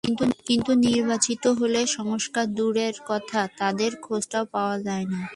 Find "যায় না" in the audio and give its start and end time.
4.79-5.21